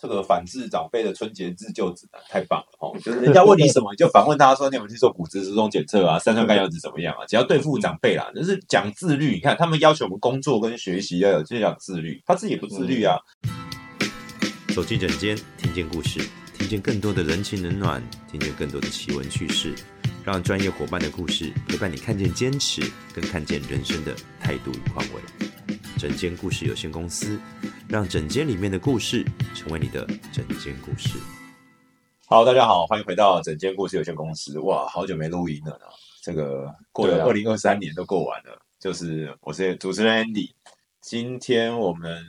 [0.00, 2.96] 这个反制长辈的春节自救指南太棒了哦！
[3.02, 6.20] 就是人家问你什么，你就反问他说：“你有没有去做骨质疏松检测啊？
[6.20, 9.32] 三酸甘油脂怎么样啊？”只要对付长辈啦，就是讲自律。
[9.34, 13.18] 你看他们要求我们工作跟学习要有这样自律，他自己也不自律啊。
[14.72, 16.20] 走进诊间，听见故事，
[16.56, 19.74] 听见更多的人情冷暖，听见更多的奇闻趣事，
[20.24, 22.80] 让专业伙伴的故事陪伴你看见坚持，
[23.12, 25.57] 跟看见人生的态度与宽慰。
[25.98, 27.40] 整间故事有限公司，
[27.88, 31.18] 让整间里面的故事成为你的整间故事。
[32.28, 34.60] 好，大家好，欢迎回到整间故事有限公司。
[34.60, 35.86] 哇，好久没录音了呢。
[36.22, 40.50] 这个过了二零二三年都过完了，就是我是主持人 Andy。
[41.00, 42.22] 今天我们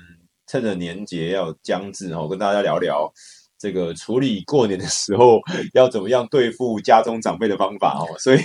[0.48, 3.14] 趁着年节要将至哦，跟大家聊聊
[3.60, 5.40] 这个处理过年的时候
[5.76, 8.18] 要怎么样对付家中长辈的方法哦。
[8.18, 8.40] 所以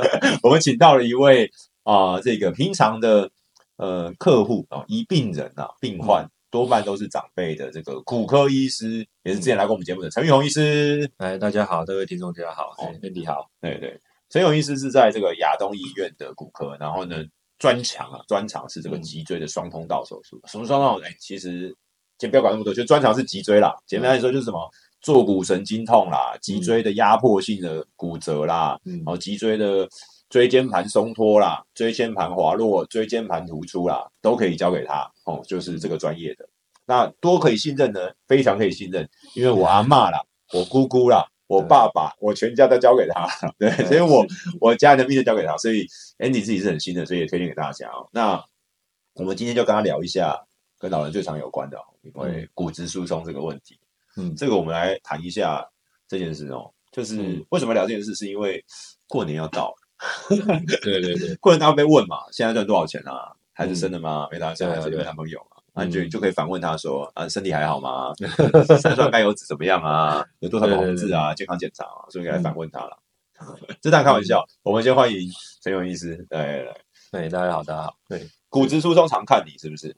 [0.44, 1.50] 我们请到了一位
[1.84, 3.30] 啊，这个平常的。
[3.76, 11.10] 呃，客户啊，一病人啊，病患多半都是长辈的这个骨科医师，也是之前来过我们节目的陈玉红医师。
[11.18, 14.00] 哎，大家好，各位听众大家好，哦，你好，对对，
[14.30, 17.22] 陈玉红医师是在这个亚东医院的骨科，然后呢，
[17.58, 20.40] 专长啊，专长是这个脊椎的双通道手术。
[20.46, 21.06] 什么双通道？
[21.06, 21.76] 哎，其实
[22.18, 23.74] 先不要管那么多，就专长是脊椎啦。
[23.86, 24.70] 简单来说就是什么
[25.02, 29.86] 坐骨神经痛啦，脊椎的压迫性的骨折啦，然后脊椎的。
[30.28, 36.48] 椎间盘松脱啦，椎间盘滑落，椎间盘突出啦，都可以交给他哦，就是这个专业的。
[36.84, 38.00] 那多可以信任呢？
[38.26, 44.24] 非常可以信任，因为我阿妈啦，我姑姑啦，我爸爸，我全家都交给他， 对，所以我
[44.60, 45.86] 我家人的命都交给他，所以
[46.18, 48.08] Andy 自己是很信任，所以也推荐给大家哦。
[48.12, 48.44] 那
[49.14, 50.44] 我们今天就跟他聊一下
[50.78, 53.78] 跟老人最常有关的，因为骨质疏松这个问题。
[54.16, 55.68] 嗯，这个我们来谈一下
[56.08, 58.64] 这件事哦，就是为什么聊这件事，是因为
[59.08, 59.85] 过年要到了。
[60.82, 62.18] 对对对，过年他会被问嘛？
[62.30, 63.32] 现在赚多少钱啊？
[63.52, 64.28] 孩子生了吗？
[64.30, 65.56] 没打生孩子有男朋友嘛？
[65.74, 68.12] 那你就就可以反问他说：啊，身体还好吗？
[68.78, 70.24] 三酸甘油脂怎么样啊？
[70.40, 71.34] 有多少个红字啊？
[71.34, 72.04] 健康检查啊？
[72.10, 72.98] 所以来反问他了。
[73.82, 74.44] 这当然开玩笑。
[74.62, 75.30] 我们先欢迎
[75.62, 76.26] 陈勇医师。
[76.30, 76.74] 来来，
[77.12, 77.94] 对大家好，大家好。
[78.08, 79.94] 对，骨质疏松常看你是不是？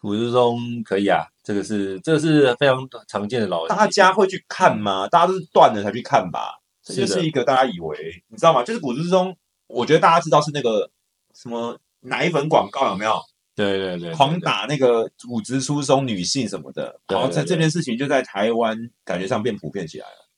[0.00, 3.76] 骨质疏松可以啊，这个是这个是非常常见的老人。
[3.76, 5.08] 大家会去看吗？
[5.08, 6.60] 大家都是断了才去看吧？
[6.94, 8.62] 这是一个大家以为你知道吗？
[8.62, 10.90] 就是骨质疏松，我觉得大家知道是那个
[11.34, 13.20] 什么奶粉广告有没有？
[13.54, 20.28] 对对对，狂打那个骨质疏松女性什么的，然后在这件事情就在台湾感觉上变普遍起来了。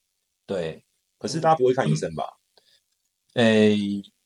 [0.47, 0.83] 对，
[1.19, 2.25] 可是大家不会看医生吧？
[3.35, 3.77] 诶，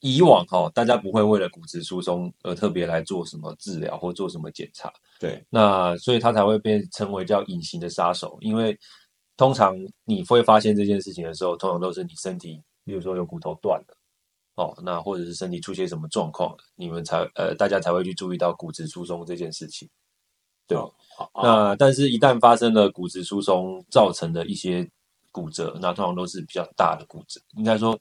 [0.01, 4.93] 以往哈，大家不会为了骨质疏松而特别来做什么治疗或做什么检查。
[5.21, 8.79] 对，那所以它才会被称为叫隐形的杀手，因为。
[9.37, 13.97] 通常你会发现这件事情的时候，通常都是你身体，比如说有骨头断了，
[14.55, 19.89] 哦，那或者是身体出现什么状况，你们才呃，大家才会去注意到骨质疏松这件事情。
[20.67, 20.79] 对，
[21.43, 24.89] 那但是，一旦发生了骨质疏松造成的一些
[25.31, 27.99] 骨折，那通常都是比较大的骨折，应该说，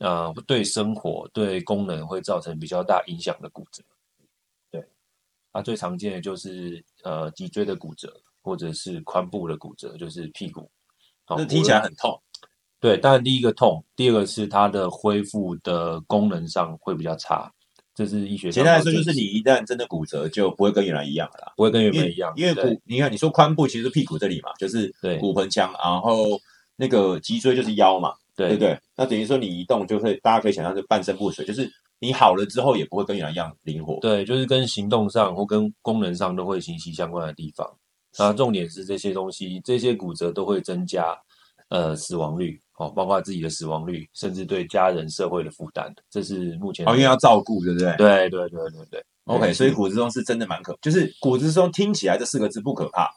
[0.00, 3.82] 呃，对生活、对功能会造成比较大影响的骨折。
[4.70, 4.86] 对，
[5.52, 8.12] 啊，最常见的就是呃脊椎的骨折。
[8.46, 10.70] 或者是髋部的骨折，就是屁股，
[11.28, 12.16] 那听起来很痛。
[12.78, 17.50] 对，当然第一个痛，第二个是它的恢复的功能上会比较差，
[17.92, 18.52] 这是医学。
[18.52, 22.32] 简单来说，就是你一旦真的骨折，就不会跟原来一样了，不会跟原来一样。
[22.36, 26.40] 因为骨，你看你说髋部其实屁股这里嘛，就是骨盆腔，然后
[26.76, 28.78] 那个脊椎就是腰嘛，对不对？
[28.94, 31.68] 那等于说你移动就会，大家可以想象是半身不遂，就是
[31.98, 33.98] 你好了之后也不会跟原来一样灵活。
[34.00, 37.66] 对，就是跟行动上或跟功能上都会息息相关的地方。
[38.18, 41.16] 那重点是这些东西，这些骨折都会增加
[41.68, 47.94] 呃死亡率，哦，包括自己的死亡率，甚至对家人社会的负担，这是目前哦，因为要照顾，对不对？
[47.96, 49.04] 对对对对对。
[49.24, 53.10] OK，所以骨质松是真的蛮可，就是骨质松听起来这四个字不可怕，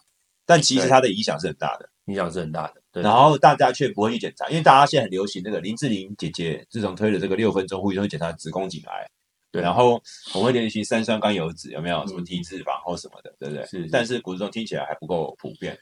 [0.45, 2.81] 但其实它的影响是很大的，影响是很大的。
[2.91, 9.07] 对然后大家却不会去检查，因为大家现在很流行那个林志玲姐姐自从推了这个六分钟呼吸中检查子宫颈癌。
[9.51, 9.99] 对，然后
[10.35, 13.65] 我们会联系三酸甘油脂有没有什么体脂肪或什么的，对不对？
[13.65, 15.75] 是，但是骨质松听起来还不够普遍，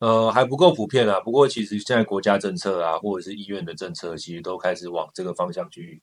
[0.00, 1.18] 呃，还不够普遍啊。
[1.20, 6.02] 不过其实现在国家政策啊，或者是医院的政策，其实都开始往这个方向去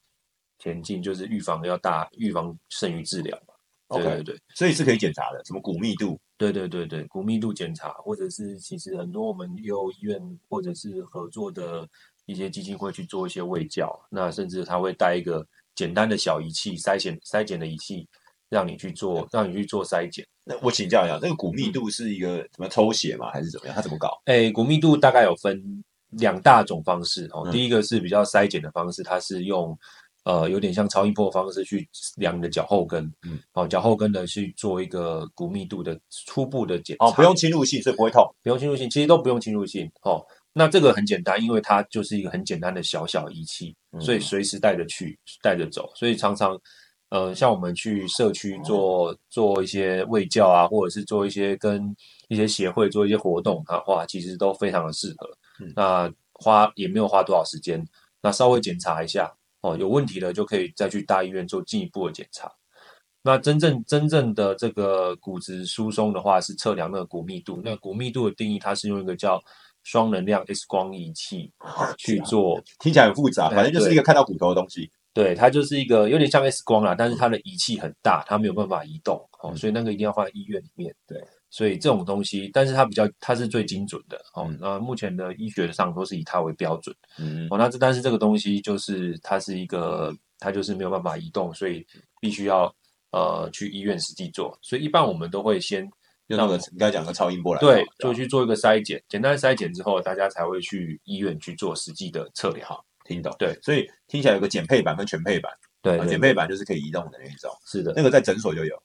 [0.57, 3.54] 前进，就是预防要大，预防胜于治疗嘛。
[3.89, 6.19] OK，对对，所以是可以检查的，什么骨密度？
[6.36, 10.19] 对对对对，骨密度检查，或者是其实很多我们有医院
[10.50, 11.88] 或者是合作的
[12.25, 15.45] 一些基金会去做一些卫教，那甚至他会带一个。
[15.77, 18.07] 简单的小仪器筛检筛检的仪器，
[18.50, 20.25] 让你去做，让你去做筛检。
[20.44, 23.29] 那我请教一下，这个骨密度是一个什么抽血吗？
[23.31, 23.75] 还是怎么样？
[23.75, 24.19] 它怎么搞？
[24.25, 25.62] 哎，骨密度大概有分
[26.12, 27.47] 两大种方式哦。
[27.51, 29.77] 第一个是比较筛检的方式，它是用
[30.24, 38.25] 呃有点像超音波的方式去量你的脚后跟，嗯，哦，脚后跟的去做一个骨密度的初步的检查，哦，不用侵入性，所以不会痛。
[38.41, 40.25] 不用侵入性，其实都不用侵入性哦。
[40.57, 45.92] 那这个很简单，因为它就是一个很简单的小小仪器，嗯所以随时带着去，带着走。
[45.95, 46.59] 所以常常，
[47.09, 51.95] 呃，像我们去社区做做一些卫教啊，或者是做一些跟
[52.27, 55.30] 一些协会做一些活动的话，其实都非常的适合。
[55.62, 57.83] 嗯那花也没有花多少时间，
[58.21, 59.31] 那稍微检查一下
[59.62, 62.51] 哦，有问题了就可以再去大医院做进一步的检查。
[63.24, 67.59] 那真正真正的这个骨质疏松的话，是测量那个骨密度。
[67.65, 69.44] 那骨密度的定义，它是用一个叫
[69.88, 71.50] 双能量 X 光仪器
[71.98, 74.92] 去做，听起来很复杂，哎反正就是一个看到骨头的东西。
[75.13, 80.94] 对，它就是一个有点像 X 光啦，但是它的仪器很大，它没有办法移动，哦，嗯所以那个一定要放在医院里面。
[81.07, 81.18] 对，
[81.50, 84.57] 所以这种东西，但是它比较，它是最精准的哦嗯。
[84.60, 86.94] 那目前的医学上都是以它为标准。
[87.18, 91.83] 嗯，哦，那这但是这个东西就是它是一个，它就是没有办法移动，所以
[92.19, 92.72] 必须要
[93.12, 94.60] 呃去医院实际做。
[94.62, 95.90] 所以一般我们都会先
[96.27, 102.68] 用那个你刚才讲的超音波来对就去做一个筛检，简单的筛检之后，大家才会去医院去做实际的测量。
[102.68, 103.33] 好听懂。
[103.39, 105.51] 对，所以听起来有个减配版跟全配版，
[105.81, 108.75] 对减配版就是可以移动的那一种，是的，那个在诊所就有。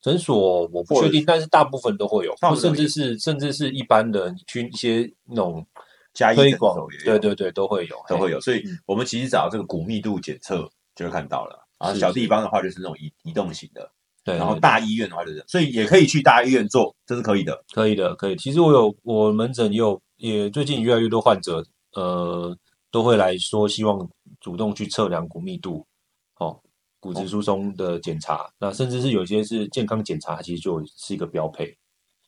[0.00, 5.66] 诊所我不确定，但是大部分都会有，大部分都有甚至是甚至是一般的，你去一些那种
[6.14, 8.40] 加推广对对对，都会有，都会有。
[8.40, 11.66] 所以嗯我们其实找这个骨密度检测就会看到了。
[11.80, 13.90] 然后小地方的话就是那种移移动型的，
[14.28, 14.38] 对。
[14.38, 17.64] 然后大医院的话就是，所以也可以去大医院做，这是可以的。
[17.72, 18.36] 可以的，可以。
[18.36, 21.64] 其实我有我门诊也有，也最近越来越多患者，
[21.94, 22.56] 呃，
[22.90, 24.08] 都会来说希望
[24.40, 25.86] 主动去测量骨密度，
[26.38, 26.60] 哦，
[27.00, 28.50] 骨质疏松的检查。
[28.58, 31.76] 那甚至是有些是健康检查，其实就是一个标配。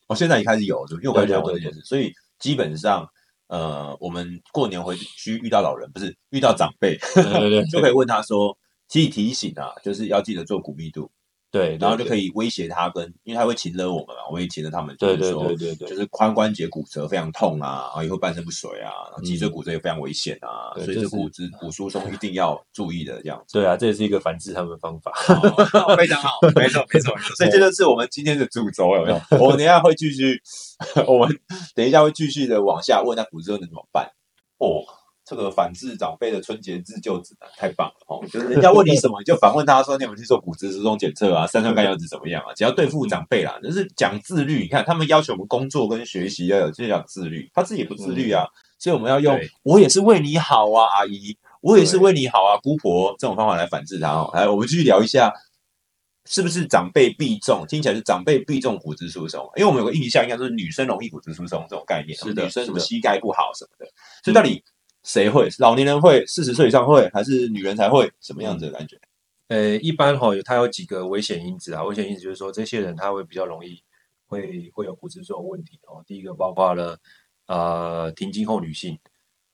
[0.09, 3.09] 哦，现在也开始有，因为我刚才讲过对对这件事，所以基本上，
[3.47, 8.57] 呃，我们过年回去遇到老人，不是遇到长辈，对对对 就可以问他说，
[8.89, 11.11] 其实提醒啊，就是要记得做骨密度，
[11.51, 12.31] 对，然后就可以。
[12.35, 23.59] 威胁他跟，因为他会擒了我们嘛，我们也擒了他们，对对就是说对对对就是髋关节骨折非常痛啊，然后以后半身不遂啊，然后脊椎嗯骨折也非常危险啊，所以这骨质骨疏松一定要注意的这样子。
[23.59, 25.13] 对啊，这也是一个反制他们的方法。
[25.29, 27.35] 哦 非常好，没错没错没错。
[27.37, 29.21] 所以这就是我们今天的主轴，有没有？
[29.39, 30.41] 我们等一下会继续，
[31.09, 31.37] 我们
[31.75, 34.09] 等一下会继续的往下问，那骨折能怎么办？
[34.59, 34.85] 哦，
[35.31, 38.21] 这个反制长辈的春节自救指南太棒了哦！
[38.27, 41.47] 就是 人家问你什么，你就反问他说：“你有没有去做骨质疏松检测啊？
[41.47, 44.63] 三酸甘油酯怎么样啊？”只要对付长辈啦，就是讲自律。
[44.63, 48.45] 你看他们要求我们工作跟学习要有，就是讲自律，他自己也不自律啊，
[48.77, 51.39] 所以我们要用“我也是为你好啊，阿姨”。
[51.63, 54.31] 我也是为你好啊，姑婆这种方法来反制他哦。
[54.33, 55.31] 来，我们继续聊一下，
[56.25, 57.67] 是不是长辈必中？
[57.69, 63.85] 听起来是长辈必中骨质疏松，因为我们有个印象，应该是女生容易骨质疏松这种概念，是的女生什么膝盖不好什么的。
[64.25, 64.65] 所以到底
[65.03, 65.49] 谁会？
[65.59, 66.25] 老年人会？
[66.27, 67.09] 四十岁以上会？
[67.13, 68.11] 还是女人才会？
[68.21, 68.99] 什么样子的感觉？
[69.49, 73.83] 呃，一般哈、有它有几个危险因子啊，危险因子就是说这些人他会比较容易
[74.27, 76.05] 会会有骨质疏松问题哦。
[76.07, 76.99] 第一个包括了
[77.47, 78.97] 呃停经后女性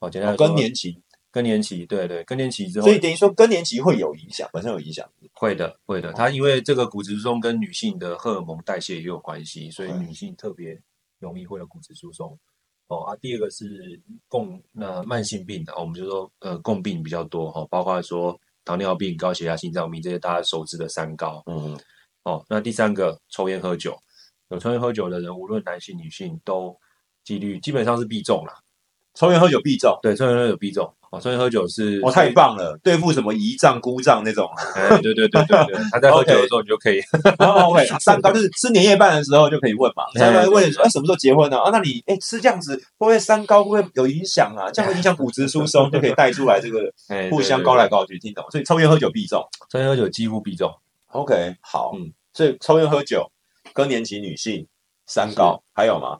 [0.00, 1.00] 哦，简单更年期，
[1.30, 5.08] 更年期，对对，更年期之后所以等于说更年期会有影响，本身有影响。
[5.32, 10.78] 会的会的，它因为这个骨质疏松跟女性的荷尔蒙代谢也有关系，所以嗯女性特别
[11.18, 12.38] 容易会有骨质疏松。
[12.88, 21.42] 哦啊，第二个是共那慢性病的，哦我们就说呃共病比较多哈、哦，包括说糖尿病、高血压、心脏病这些大家熟知的三高。
[21.46, 21.78] 嗯，
[22.24, 23.96] 哦，那第三个抽烟喝酒，
[24.50, 26.76] 有抽烟喝酒的人，无论男性女性都
[27.24, 28.54] 几率基本上是必中啦。
[29.16, 29.98] 抽烟喝酒必中。
[30.02, 30.92] 对，抽烟喝酒必中。
[31.10, 32.76] 哦，抽烟喝酒是哦，太棒了！
[32.82, 37.00] 对付什么姨丈、姑丈那种，哎，对对对对对， 他在喝酒的时候你就可以，
[37.38, 40.02] 哦，OK，三高就是吃年夜饭的时候就可以问嘛。
[40.16, 41.56] 哎三高问哎，什么时候结婚呢？
[41.62, 44.68] 啊，那你哎吃这样子会不会三高会不会有影响啊？
[44.72, 48.44] 这样会影响骨质疏松，就可以带出来这个 哎互相高来高去，听懂？
[48.50, 49.40] 所以抽烟喝酒必中。
[49.70, 50.68] 抽烟喝酒几乎必中。
[51.12, 53.30] OK，好，嗯，所以抽烟喝酒、
[53.72, 54.66] 更年期女性、
[55.06, 56.18] 三高还有吗？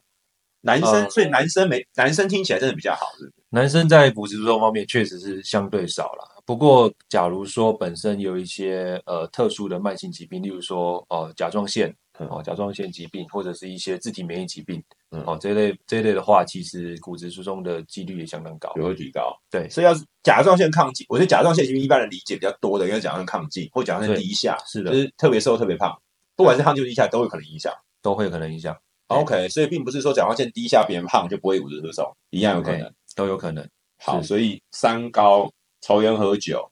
[0.66, 3.32] 男生，呃所以男生没男生听起来真的比较好，是不是？
[3.50, 6.42] 男生在骨质疏松方面确实是相对少了。
[6.44, 18.73] 不过，假如说本身有一些呃特殊的慢性疾病，例如说哦、呃甲状腺嗯哦甲状腺疾病，或者是一些自体免疫疾病，嗯哦这一类这一类的话，其实骨质疏松的几率也相当高。
[18.76, 19.37] 也会提高。
[19.50, 25.96] 对所以要是甲状腺亢进，我觉得甲状腺疾病一般人理解比较多的，应该甲状腺亢进或甲状腺低下，是的就是特别瘦、特别胖，
[26.37, 27.73] 不管是亢进或低下都有可能影响。
[28.02, 28.76] 都会有可能影响，
[29.08, 32.92] OK，所以并不是说甲状腺低下别人胖就不会骨质疏松，一样有可能。
[33.14, 33.66] 都有可能。
[33.98, 36.70] 好，所以三高、抽烟喝酒、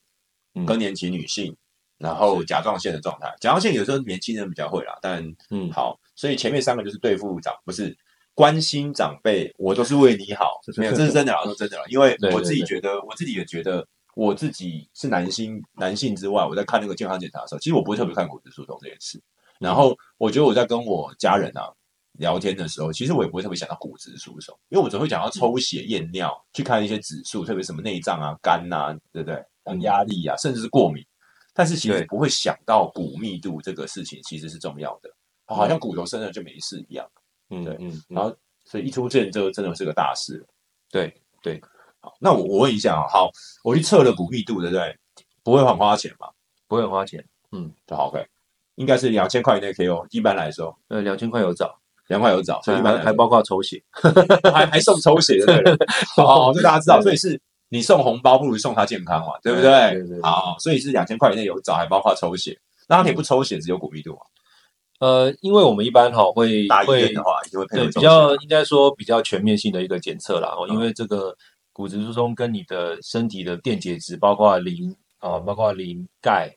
[0.54, 0.66] 嗯。
[0.66, 1.56] 更年期女性，
[1.96, 7.96] 然后甲状腺的状态，甲状腺有时候年轻人比较会啦，但嗯，好，所以前面三个就是对付长，不是
[8.34, 13.86] 关心长辈，我都是为你好， 没有，这是真的啦， 说真的啦，因为我自己对觉得，我自己也觉得
[14.16, 19.22] 我自己是男性男性之外，我在看那个健康检查的时候，其实我不会特别看骨质疏松这件事。
[19.60, 21.72] 然后我觉得我在跟我家人啊
[22.18, 29.42] 聊天的时候，其实我也不会特别想到骨质疏松，因为我们只会讲到抽血验尿，去看一些指数，特别什么内脏啊、肝呐、对不对？
[29.64, 31.02] 嗯压力啊，甚至是过敏。
[31.54, 35.08] 但是其实不会想到骨密度这个事情其实是重要的，
[35.46, 37.08] 好像骨头生了就没事一样。
[37.50, 40.44] 嗯对嗯嗯，然后所以一出现就真的是个大事。
[40.90, 41.60] 对对，
[42.00, 43.30] 好，那我我问一下啊，好，
[43.62, 44.98] 我去测了骨密度，对不对？
[45.42, 46.28] 不会很花钱嘛？
[46.66, 48.26] 不会很花钱，嗯就好 OK，
[48.74, 50.06] 应该是两千块以内 KO。
[50.10, 53.82] 一般来说，呃，两千块有找，两块有找，所以一般还还包括抽血，
[54.52, 55.76] 还还送抽血的对了。
[56.16, 60.20] 好， 这大家知道，所以是你送红包不如送他健康嘛，对不对？
[60.22, 62.58] 好，所以是两千块以内有找，还包括抽血。
[62.88, 64.18] 那他可以不抽血，只有骨密度嘛？
[65.00, 70.54] 呃，因为我们一般哈会大医会院的话，一定会配比较应该说比较全面性的一个检测啦。
[70.56, 71.34] 哦，因为这个
[71.72, 76.54] 骨质疏松跟你的身体的电解质，包括磷啊、包括磷、钙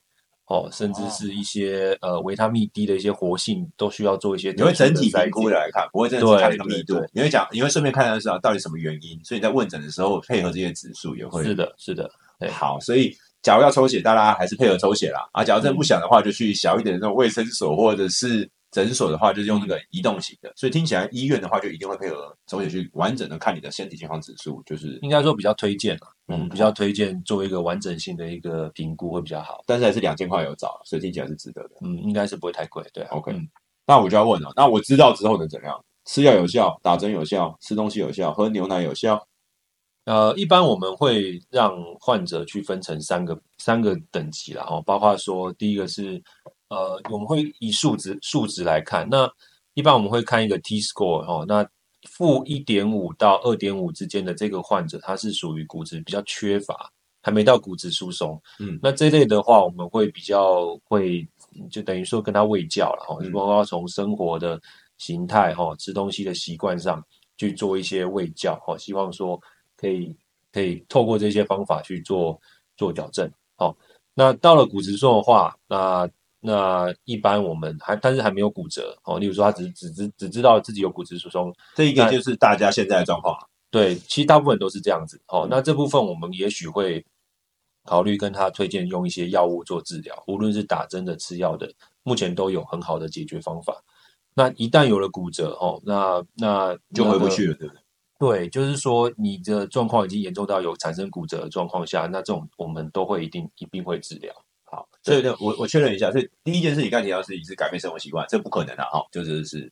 [0.48, 7.06] 哦，甚至是一些呃维他命 D 的一些活性，都需要做一些你会整体评估的来看，不会真的是看那个密度。
[7.12, 15.27] 你会讲，你会顺便看一下到底什么原因，所以你在问诊的时候配合这些指数也会是的，是的，对好，所以假如要抽血，大家还是配合抽血啦。
[15.34, 18.50] 啊，假如真的不想的话，就去小一点的那种卫生所或者是
[18.86, 20.53] 诊所的话，就是用那个移动型的。
[20.55, 29.63] 所以听起来医院的话，就一定会配合抽血去完整的看你的身体健康指数，就是，应该说比较推荐了，嗯嗯，比较推荐做一个完整性的一个评估会比较好。
[29.65, 31.72] 但是还是两千块有找，所以听起来是值得的。
[31.81, 33.48] 嗯，应该是不会太贵，对啊 OK 嗯
[33.88, 35.84] 那我就要问了，那我知道之后能怎样？
[36.05, 39.27] 吃药有效，打针有效，吃东西有效，喝牛奶有效。
[40.05, 46.22] 呃，一般我们会让患者去分成三个三个等级啦，哦，包括说第一个是
[46.70, 49.30] 呃，我们会以数值数值来看，那
[49.74, 51.68] 一般我们会看一个 T score 哦，那
[52.10, 58.80] 负一点五到二点五之间的这个患者，他是属于骨质比较缺乏，还没到骨质疏松，嗯。
[58.82, 61.28] 那这类的话，我们会比较会
[61.70, 64.60] 就等于说跟他喂教了哦，嗯包括从生活的
[64.98, 67.04] 形态哈、哦，吃东西的习惯上
[67.38, 69.40] 去做一些喂教哦，希望说
[69.76, 70.16] 可以
[70.52, 72.40] 可以透过这些方法去做
[72.78, 73.76] 做矫正哦。
[74.14, 76.10] 那到了骨质疏松的话，那
[76.48, 83.36] 那一般我们还但是还没有骨折哦，例如说他只只知只知道自己有骨质疏松，这一个就是大家现在的状况。
[83.70, 85.46] 对，其实大部分都是这样子哦。
[85.51, 87.06] 那这部分我们也许会
[87.84, 91.70] 考虑跟他推荐用一些药物做治疗，无论是打针的、吃药的，
[92.04, 93.84] 目前都有很好的解决方法。
[94.34, 97.82] 那一旦有了骨折哦，那那就回不去了，对不对？
[98.20, 104.34] 对，就是说你的状况已经严重到有产生骨折的状况下，那这种我们都会一定一定会治疗。
[104.70, 109.72] 好，所以呢，我我确认一下，所以第一件事你刚才提到是你是改变生活习惯，这不可能啊，哈、就是是，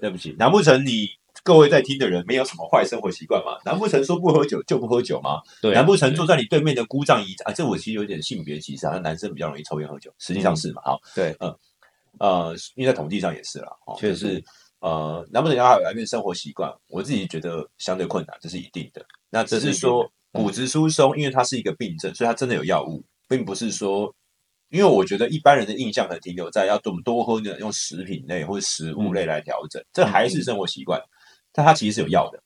[0.00, 1.08] 对不起，难不成你
[1.42, 3.58] 各位在听的人没有什么坏生活习惯吗？
[3.64, 5.42] 难不成说不喝酒就不喝酒吗？
[5.60, 7.52] 对，难不成坐在你对面的姑丈姨啊？
[7.52, 10.82] 这我其实有点性别歧视，好像男生比较容易抽烟喝酒，实际上是嘛？
[10.84, 11.36] 好，对，
[12.20, 14.44] 呃，因为在统计上也是啦，哦，确实就是
[14.78, 16.72] 呃，难不能要改变生活习惯？
[16.88, 19.04] 我自己觉得相对困难，这是一定的。
[19.30, 24.14] 那只是说骨质疏松，因为它是一个病症，所以它真的有药物，并不是说。
[24.70, 27.58] 因为我觉得一般人的印象可能停留在要怎么多喝呢？
[27.58, 31.00] 用食品类或者食物类来调整，这还是生活习惯，
[31.52, 32.42] 但它其实是有药的，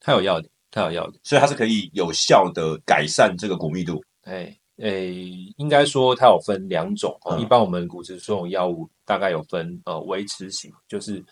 [0.00, 1.18] 它有药的，它有药的。
[1.22, 4.02] 所以它是可以有效的改善这个骨密度。
[4.22, 11.24] 哎诶，应该说它有分两种一般我们骨质疏松药物大概有分呃维持型，就是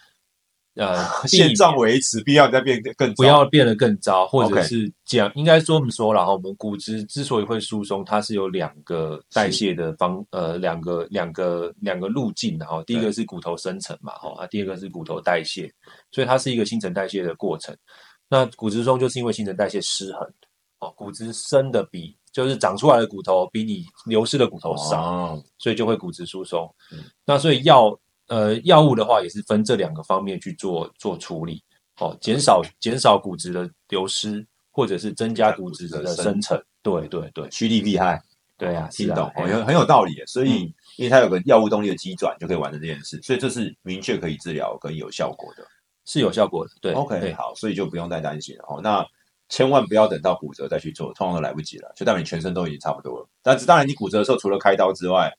[0.75, 12.83] 呃 避现状维持，必要再变得更糟不要变得更糟，或者是讲，应该说我们说了哈，我们骨质之所以会疏松，它是有两个代谢的方，呃，两个两个两个路径的哈。
[12.85, 15.73] 第一个是骨头生成嘛，哈，啊，第二个是骨头代谢，
[16.11, 17.77] 所以它是一个新陈代谢的过程。
[18.29, 20.29] 那骨质疏松就是因为新陈代谢失衡，
[20.81, 26.69] 哦，骨质生的比就是长出来的骨头比你流失的骨头少，哦所以就会骨质疏松。
[26.91, 27.97] 嗯那所以药
[28.29, 31.63] 呃药物的话也是分这两个方面去做做处理，
[32.01, 36.63] 哦，减少减少骨质的流失，或者是增加骨质的生成。
[36.83, 38.23] 对对对趋利避害。
[38.57, 40.15] 对啊，听懂，哦，哎呀很很有道理。
[40.27, 45.67] 所以，嗯因为它有个药物动力的机转，就可以完成这件事，所以这是明确可以治疗跟有效果的。
[46.05, 46.71] 是有效果的。
[46.81, 48.65] 对 OK，对好，所以就不用再担心了。
[48.69, 49.05] 哦，那
[49.49, 53.29] 千万不要等到骨折再去做，通常都来不及了，就代表你全身都已经差不多了。
[53.43, 55.33] 但是当然，你骨折的时候，除了开刀之外，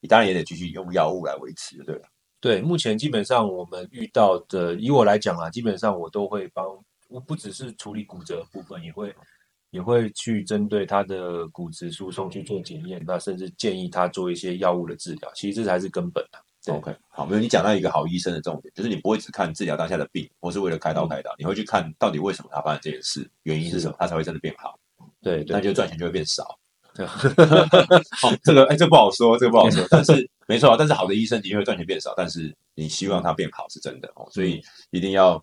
[0.00, 2.02] 你当然也得继续用药物来维持，对了。
[2.44, 6.66] 对，目前基本上我们遇到的，以我来讲啊，基本上我都会帮，
[7.08, 9.14] 我不只是处理骨折的部分，也会
[9.70, 15.32] 也会去针对他的骨质疏松去做检验，那甚至建议他做一些药物的治疗。
[15.34, 24.78] 其实这才是根本的、对 OK，好，没有你讲到一个好医生的重点，就是你不会只看治疗当下的病，或是为了开刀开刀，你会去看到底为什么他发生这件事，原因是什么，他才会真的变好，
[25.22, 26.58] 对对那就赚钱就会变少。
[26.94, 27.06] 对
[28.22, 29.82] 哦，这个哎，这不好说，这个不好说。
[29.90, 35.42] 但是没错啊，但是好的医生的确会赚钱变少，但是你希望他变好是真的哦，所以一定要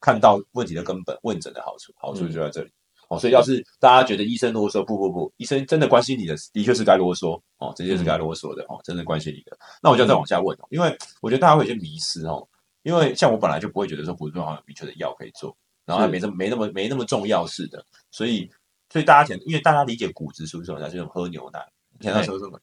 [0.00, 2.70] 看到问题的根本，问诊的好处，好处就在这里
[3.08, 3.18] 哦。
[3.18, 9.56] 所以要是大家觉得医生啰嗦，不不不，医生真的关心你的，的确是该啰嗦哦，这些是该啰嗦的哦，真的关心你的。
[9.82, 12.46] 那我就再往下问哦，因为我觉得大家会有些迷失哦，
[12.82, 18.50] 因为像我本来就不会觉得说骨质好像有明确的药可以做，然后它没这么没那么没那么重要似的，所以。
[18.90, 21.58] 所以大家想，因为大家理解骨质疏松，就是喝牛奶，
[21.98, 22.60] 听到说什么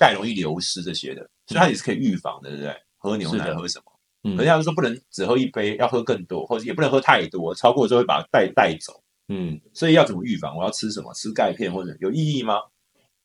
[0.00, 2.74] 钙容易流失这些的，所以它也是可以预防的，对不对？
[2.96, 3.92] 喝牛奶喝什么？
[4.24, 9.02] 嗯，人家说不能只喝一杯，要喝更多，或者也不能喝太多，超过之后会把钙带走。
[9.28, 10.56] 嗯，所以要怎么预防？
[10.56, 11.12] 我要吃什么？
[11.12, 12.54] 吃钙片或者有意义吗？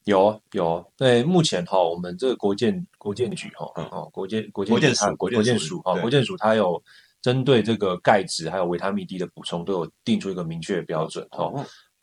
[0.04, 6.82] 有有，对，目前哈，我们这个国健国健局哈，哦，国健国健署国健署哈，国健署它有
[7.22, 11.52] 针对这个钙质还有维他命 D 的补充，都有定出一个明确的标准哈。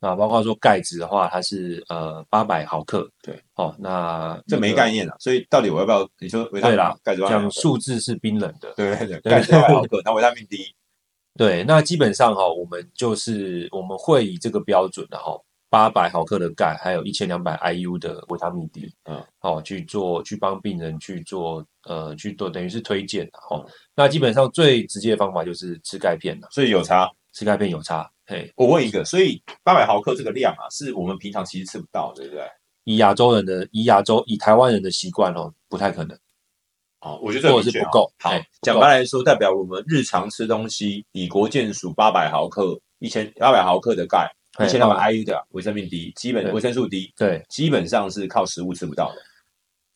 [0.03, 6.05] 那包括说钙质的话，它是呃八百毫克，对，哦，那这没概念了，所以到底我要不要？
[6.19, 10.75] 你说维他命钙质讲数字是冰冷的，对对对，钙质八百毫克，那维他命 D，
[11.39, 23.65] 对，那基本上哈，我们就是我们会以这个标准的哈，八百毫克的钙，还有一千两百 IU 的维他命 D，嗯，好去做去帮病人去做呃去做，等于是推荐的哈。
[23.95, 28.09] 那基本上最直接的方法就是吃钙片了，所以有差，吃钙片有差。
[28.25, 32.43] 嘿，我问一个，所以八百毫克这个量啊，是我们平常其实吃不到，对不对？
[32.85, 36.17] 以亚洲人的，以亚洲以台湾人的习惯哦，不太可能。
[37.01, 38.09] 哦，我觉得这是不够。
[38.19, 49.21] 好，讲白来说，代表我们日常吃东西，以国健署八百毫克、一千八百毫克的钙，一千两百 IU 的维生素 D，基本维生素 D，对，基本上是靠食物吃不到的。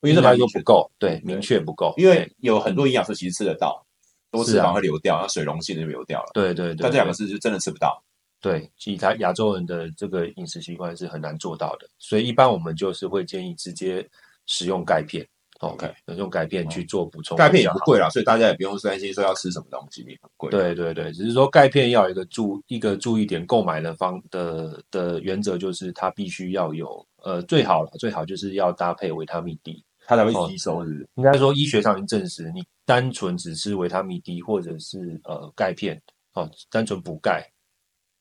[0.01, 1.93] 因为来说不够，对，明确不够。
[1.97, 3.86] 因为有很多营养素其实吃得到，
[4.31, 6.31] 多脂肪会流掉，那水溶性的就流掉了。
[6.33, 6.83] 对对对。
[6.83, 8.03] 但这两个是就真的吃不到。
[8.39, 14.07] 对，其他亚洲人的这个饮食习惯是很难做到的，所以一般我们就是会建议直接
[14.45, 15.27] 使用钙片。
[15.59, 17.35] OK，用钙片去做补充。
[17.35, 20.51] 钙片也不贵啦，所以大家也不用担心说要吃什么东西很贵。
[20.51, 30.83] 对对对，只是说钙片要有一个注一个注意点，购买的方的的原则就是它必须要有呃最好最好就是要搭配维他命 D，它才会吸收。
[30.85, 36.01] 是不应该说医学上已经证实，你单纯只吃维他命 D 或者是呃钙片
[36.33, 37.45] 哦，单纯补钙。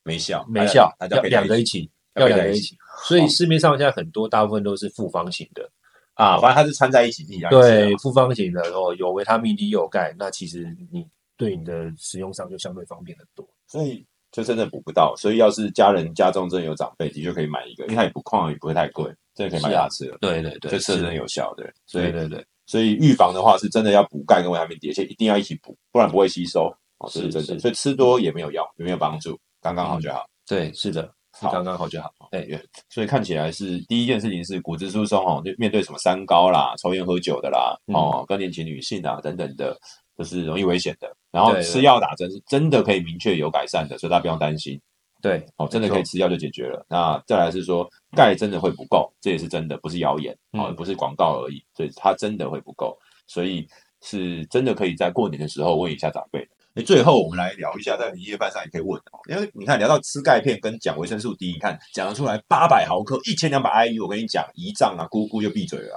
[0.02, 2.76] 没效，没效，要两个一起，要两个一起。
[3.08, 5.68] 所以市面上现在很多大部分都是复方型的
[6.14, 7.50] 啊，反正它是掺在一起一样。
[7.50, 11.04] 对，复方型的哦，有维他命 D 又有钙，那其实你
[11.36, 13.44] 对你的使用上就相对方便很多。
[13.66, 20.16] 所以就真的补不到，所以要是家人家中真的有长辈，的确可以买一个，因为它也不矿也不会太贵，真的可以买牙吃了。
[20.20, 21.70] 对对对，这是真有效的。
[21.92, 26.74] 对对对，所以预防的话是真的要补钙跟维他命 D，而且一定要一起补，不然不会吸收。
[26.98, 27.58] 哦，是真的。
[27.58, 30.24] 所以吃多也没有用，也没有帮助，刚刚好就好。
[30.48, 32.10] 对，是的，好，刚刚好就好。
[32.30, 32.46] 哎，
[32.88, 39.76] 所以看起来是第一件事情是骨质疏松哦，就面对什么三高啦、抽烟喝酒的啦，哦，更年期女性啊等等的，
[40.16, 41.14] 都是容易危险的。
[41.30, 44.80] 然后吃药打针是真的可以明确有改善的，所以大家不用担心。
[45.22, 46.84] 对，哦，真的可以吃药就解决了。
[46.88, 53.66] 那再来是说钙真的会不够，这也是真的，不是谣言哦，不是广告而已，所以它真的会不够，所以
[54.02, 56.48] 是真的可以在过年的时候问一下长辈。
[56.78, 65.96] 那最后我们来聊一下，在年夜饭上也可以问哦，因为你看聊到吃钙片跟讲维生素 D，你看讲得出来八百毫克一千两百 IU，我跟你讲姨丈啊姑姑就闭嘴了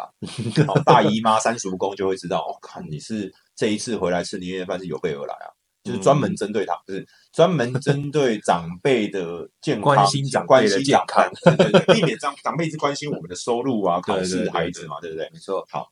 [0.66, 5.52] 啊， 大姨妈三叔公就会知道哦，看你是这一次回来吃年夜饭是有备而来啊，
[5.84, 15.30] 就是专门针对他，就是专门针对长辈的健康，关心长辈的健康，对对对，避免长长辈是关心我们的收入啊、考试、孩子嘛，对不对？
[15.32, 15.90] 没错，好，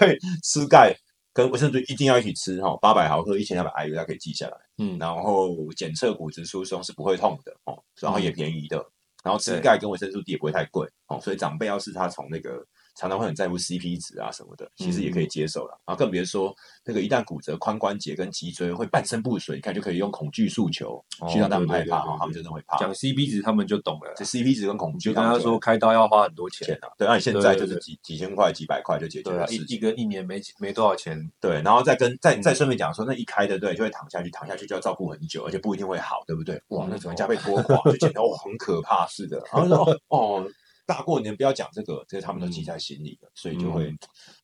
[0.42, 0.96] 吃钙。
[1.32, 4.56] 跟维生素一定要一起吃哈，八百毫克一千两百 IU，大家可以记下来。
[4.78, 8.82] 嗯，然后检测骨质疏松是不会痛的哦，然后也便宜的，
[9.22, 12.64] 然后吃钙跟维生素 D 也不会太贵哦，所以长辈要是他从那个。
[12.96, 16.54] 常常会很在乎 CP 值啊什么的，其实也可以接受了啊，更别说
[16.84, 22.78] 那个一旦骨折，髋关节跟脊椎会半身不遂，你看就可以用恐惧诉求去让他们害怕哈，他们真的会怕。
[22.78, 36.60] 讲 CP 值他们就懂了，这 CP 值跟恐惧，跟他说开刀要花很多钱啊，对，那你现在就是几几千块、几百块就解决了，一一个一年没没多少钱，对，然后再跟再再顺便讲说，那一开的对，就会躺下去，躺下去就要照顾很久，而且不一定会好，对不对？
[36.68, 40.48] 哇，那怎么加倍拖垮，就觉得哇很可怕似的，然后哦。
[40.86, 43.92] 大过年不要讲这个，这个他们都记在心里的，所以就会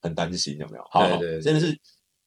[0.01, 0.85] 很担心，有没有？
[0.91, 1.07] 好，
[1.41, 1.79] 真的是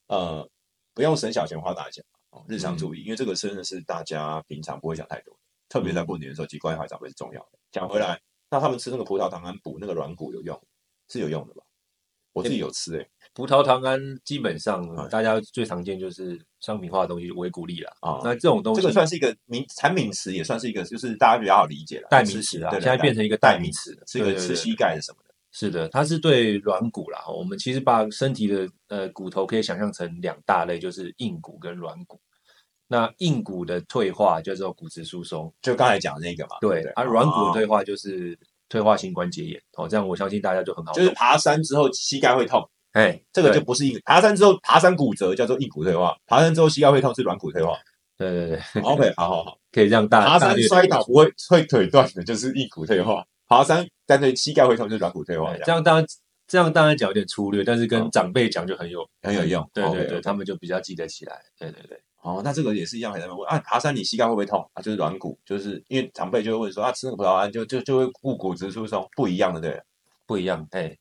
[0.08, 0.50] 呃，
[0.94, 7.60] 不用省小钱花大钱哦，日常注意，因为这个真的是大家平常不会想太多，特别在过年的时候，及关怀长辈是重要的。
[7.72, 10.60] 讲回来，那他们吃那个葡萄糖胺补那个软骨有用，
[11.10, 11.64] 是有用的吧？
[12.32, 17.92] 我自己有吃诶，葡萄糖胺基本上嗯大家最常见就是商品化的东西，维骨力了。
[18.00, 27.26] 啊那这种东西这个算是一个名产品词，也算是一个就是大家比较好理解了，代名词啊，现在变成一个代名词，是一个吃膝盖的什么的，是的，它是对软骨啦。
[27.28, 32.20] 我们其实把身体的呃骨头可以想象成两大类，就是硬骨跟软骨。
[32.88, 38.38] 那硬骨的退化叫做骨质疏松，就刚才讲的那个嘛，不对，对啊，软骨的哦退化就是
[38.70, 39.62] 退化性关节炎。
[39.74, 41.04] 哦，这样我相信大家就很好懂。
[41.04, 42.64] 就是爬山之后膝盖会痛，
[42.96, 47.78] 哎，这个就不是硬，爬山之后爬山骨折叫做硬骨退化，爬山之后膝盖会痛是软骨退化。
[48.18, 56.06] 对对对，OK，好好好，可以让大爬山摔倒不会 会腿断的，就是硬骨退化；爬山但是膝盖会痛就是软骨退化对，这样当然
[56.48, 59.70] 这样当然讲有点粗略，但是跟哦长辈讲就很有很有用。
[59.74, 61.42] 对对对他们就比较记得起来。
[61.60, 64.82] 对对对，哦，那这个也是一样，很多人问啊，爬山你膝盖会不会痛啊？
[64.82, 69.82] 就是软骨，就是因为长辈就会问说啊，吃那个葡萄胺就就就会固骨质疏松，不一样的对。
[70.26, 70.66] 不一样。
[70.72, 70.98] 哎，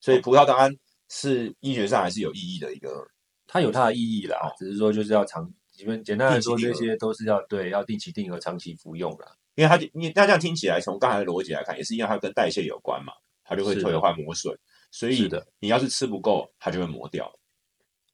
[0.00, 0.72] 所以葡萄糖胺
[1.14, 3.06] 是医学上还是有意义的一个
[3.46, 9.36] 它有它的意义啦，只是说就是要长，你们简单来说，这些都是要对要定期定额、长期服用啦。
[9.54, 13.12] 因为它就因为那这样听起来，从刚才的逻辑来看，也是因为，它跟代谢有关嘛，
[13.44, 14.56] 它就会退化磨损，
[14.90, 17.30] 所以是的你要是吃不够，它就会磨掉。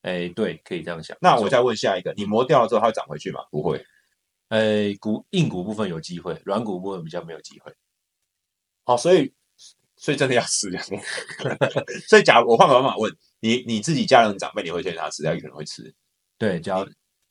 [0.03, 1.17] 哎，对，可以这样想。
[1.21, 3.41] 那我再问下一个，你磨掉了之后，它会长回去吗？
[3.53, 3.87] 不会。
[4.49, 7.73] 哎骨硬骨部分有机会，软骨部分比较没有机会。
[8.85, 9.33] 好，所以
[9.99, 10.79] 所以真的要吃的。
[12.09, 15.95] 所以假如我换个方法问你，你自己家人长辈，你会推荐他吃，他可能会吃。
[16.39, 16.89] 对，假如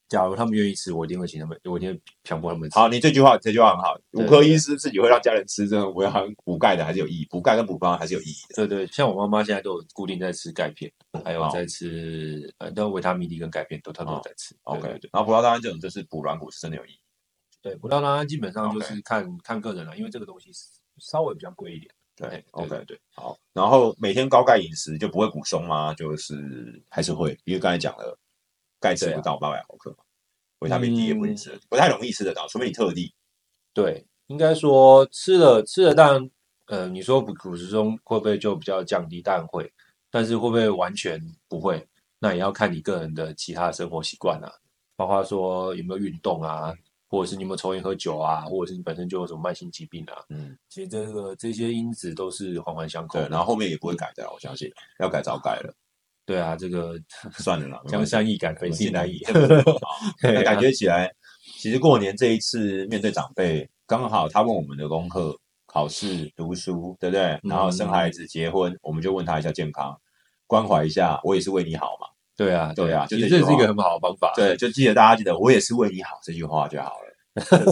[0.09, 2.79] 假如他们愿意吃，我一定会请他们，我一定会强迫他们吃。
[2.79, 8.55] 好，你这句话这句话很好，对骨科医师自己会让家人吃这种维含补钙的，还是有意义，补钙跟补方还是有意义的。
[8.55, 10.89] 对对，像我妈妈现在都有固定在吃钙片，
[11.25, 14.53] 还有在吃呃，都维他命 D 跟钙片都她都有在吃。
[14.53, 16.99] 对 OK，然后葡萄糖胺这种就是补软骨是真的有意义。
[17.61, 20.51] 对，葡萄糖胺基本上就是看看个人了，因为这个东西
[20.99, 21.93] 稍微比较贵一点。
[22.17, 25.93] 对哎，OK，对对，好，然后每天高钙饮食就不会骨松吗？
[25.93, 28.17] 就是还是会，因为刚才讲了，
[28.79, 29.97] 钙吃不到八百毫克嘛，
[30.59, 33.13] 维他命 D 也不能吃得，不太容易吃得到，除非你特地。
[33.71, 36.31] 对，应该说吃了吃了，当然，
[36.65, 39.21] 呃，你说骨骨质中会不会就比较降低？
[39.21, 39.71] 当然会，
[40.09, 41.87] 但是会不会完全不会？
[42.17, 44.51] 那也要看你个人的其他生活习惯啊，
[44.95, 46.73] 包括说有没有运动啊，
[47.07, 50.23] 或者是你有没有抽烟喝酒啊，或者是你本身就有什么慢性疾病啊。
[50.29, 53.29] 嗯，其实这个这些因子都是环环相扣对，的。
[53.29, 55.73] 然后后面也不会改的，我相信要改早改了，
[56.25, 56.99] 对啊，这个
[57.39, 59.21] 算了啦，江山易改，本性难移。
[60.21, 61.09] 那感觉起来，
[61.57, 65.33] 其实过年这一次面对长辈，刚好他问我们的功课、
[65.65, 67.23] 考试、读书，对不对？
[67.23, 69.97] 嗯然后生孩子、结婚，我们就问他一下健康，
[70.45, 72.07] 关怀一下，我也是为你好嘛。
[72.37, 74.31] 对啊，对啊就其这是一个很好的方法。
[74.35, 77.07] 对，就记得大家记得，我也是为你好这句话就好了。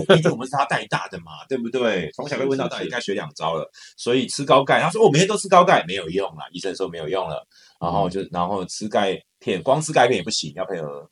[0.08, 2.12] 毕竟我们是他带大的嘛，对不对？
[2.12, 3.67] 从小被问到大，应该学两招了。
[3.95, 7.47] 所以吃高钙，他说我每天都吃高钙，没有用啦，医生说没有用了。
[7.80, 11.10] 然后就然后吃钙片，光吃钙片也不行，要配合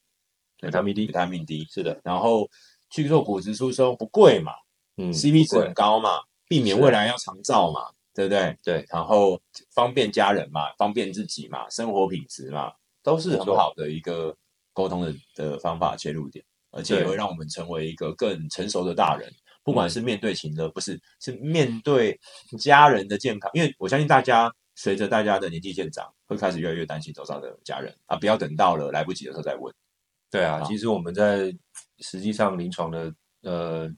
[0.62, 1.66] 维他命 D 维他命 D。
[1.72, 2.48] 是的，然后
[2.90, 4.52] 去做骨质疏松不贵嘛
[4.98, 7.82] 嗯，CP 值很高嘛，避免未来要长照嘛，
[8.14, 8.56] 对不对？
[8.64, 9.40] 对，然后
[9.74, 12.72] 方便家人嘛，方便自己嘛，生活品质嘛，
[13.04, 14.36] 都是很好的一个
[14.74, 19.32] 沟通的的方法切入点，而且也会让我们成为一个更成熟的大人。
[19.64, 22.20] 不管是面对情的，不是是面对
[22.60, 27.96] 家人的健康，因为我相信大家随着大家的年纪渐长，会开始越来越担心周遭的家人。
[28.08, 29.74] 啊，不要等到了来不及的时候再问。
[30.30, 31.56] 对啊，其实我们在
[32.00, 33.14] 实际上临床的
[33.44, 33.90] 呃，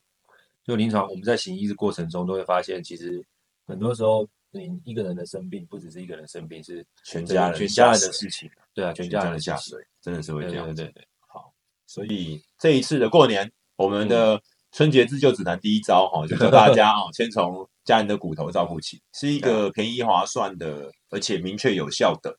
[0.63, 3.25] 就临床我们在行医的过程中都会发现，其实
[3.65, 8.49] 很多时候你一个人的生病，不只是一个人生病，是全家人全家人的事情。
[8.73, 10.85] 对啊，全全家家人的下水，真的是会这样对。
[10.85, 11.53] 对对好，
[11.85, 14.41] 所以这一次的过年，我们嗯的
[14.71, 22.37] 春节自救指南第一招哈、就教大家哦，先从家人的骨头照顾起，是一个便宜划算的，而且明确有效的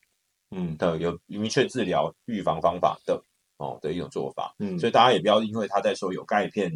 [0.50, 3.22] 嗯的有明确治疗预防方法的
[3.56, 4.54] 哦的一种做法。
[4.58, 6.70] 嗯，所以大家也不要因为他在说有钙片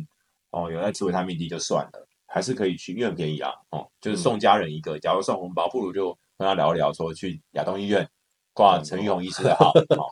[0.50, 4.98] 哦，有在吃维他命 D 就算了，还是可以去，因为很便宜啊哦，就是送家人一个。
[5.00, 8.08] 假如送红包，不如就跟他聊一聊，说去亚东医院
[8.54, 10.06] 挂陈玉红医师的号哦，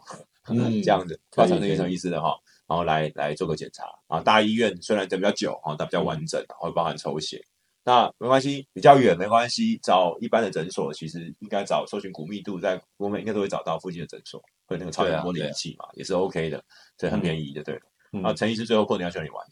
[0.48, 4.20] 嗯这样子挂陈玉红医师的号， 然后来来做个检查啊。
[4.20, 7.40] 大医院虽然等比较久哦，但比较完整，会包含抽血。
[7.84, 16.62] 那没关系，比较远没关系，找一般的诊所，其实应该找搜寻骨密度，在我们应该都会找到附近的诊所，会那个超声波对啊仪器嘛，也是 OK 的，
[16.98, 17.80] 所以很便宜的，对了。
[18.12, 19.46] 嗯啊，陈医师最后过年要去哪里玩？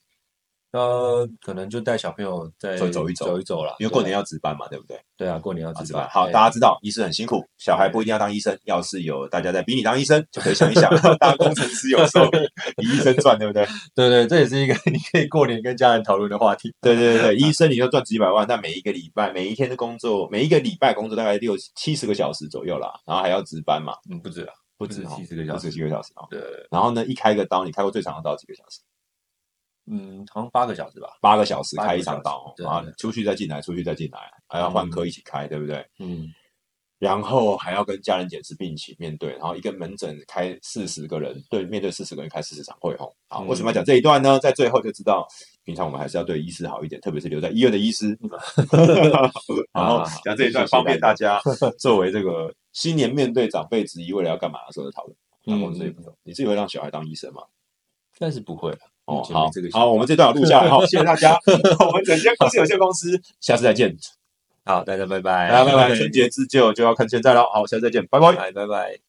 [0.76, 5.00] 呃，可能就带小朋友再走走一走走一走了，因为过年要值班嘛，对不对？
[5.16, 6.06] 对啊，过年要啊，值班。
[6.10, 8.56] 好，哎大家知道医师很辛苦，小孩不一定要当医生。
[8.64, 12.26] 要是有大家在逼你当医生，就可以想一想， 当工程师有时候
[12.82, 13.66] 医生赚，对不对？
[13.94, 16.72] 对对，这也是一个 你可以过年跟家人讨论的话题。
[16.82, 23.94] 对对对对，医生你就赚几百万，但每一个礼拜、每一天的工作，每一个礼拜工作大概六七十个小时左右啦，然后还要值班嘛。
[24.10, 24.52] 嗯，不止啊。
[24.78, 26.26] 不止哦七十个小时不止，七个小时啊。
[26.28, 26.38] 对，
[26.70, 28.80] 然后呢，一开个刀，你开过最长的刀几个小时？
[29.88, 31.16] 嗯，好像八个小时吧。
[31.20, 34.18] 八个小时开一场刀小时对啊，出去再进来，出去再进来，
[34.48, 35.86] 还要换科一起开，对不对？
[35.98, 36.28] 嗯，
[36.98, 43.14] 然后还要跟家人解释并一起面对，然后一个门诊开四十个人，对，面对四十个人开四十场会吼。
[43.28, 44.38] 好，嗯为什么要讲这一段呢？
[44.38, 45.26] 在最后就知道，
[45.62, 48.18] 平常我们还是要对医师好一点，特别是留在医院的医师。
[49.72, 51.40] 然后讲这一段，方便大家
[51.78, 55.16] 作为这个新年面对长辈质疑未来要干嘛的时候的讨论。
[55.44, 57.42] 然后这一部分，你自己会让小孩当医生吗？
[58.18, 58.78] 但是不会了。
[59.06, 61.38] 哦好这个，好，我们这段有录下来，好，谢谢大家。
[61.86, 63.96] 我们整间公司有限公司，下次再见。
[64.64, 67.44] 好，大家拜拜，大家拜拜，春节自救就要看现在了。
[67.52, 68.32] 好，下次再见，拜拜。
[68.32, 69.05] 拜拜拜。